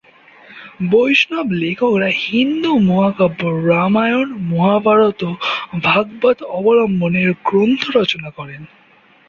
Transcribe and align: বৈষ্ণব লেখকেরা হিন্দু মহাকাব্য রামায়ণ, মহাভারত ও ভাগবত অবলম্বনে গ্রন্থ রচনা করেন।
বৈষ্ণব 0.91 1.47
লেখকেরা 1.61 2.09
হিন্দু 2.25 2.71
মহাকাব্য 2.89 3.41
রামায়ণ, 3.69 4.27
মহাভারত 4.51 5.21
ও 5.27 5.33
ভাগবত 5.83 6.39
অবলম্বনে 6.57 7.21
গ্রন্থ 7.47 7.81
রচনা 7.97 8.29
করেন। 8.29 8.61